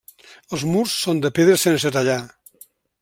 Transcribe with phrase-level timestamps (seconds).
[0.57, 2.19] Els murs són de pedra sense tallar.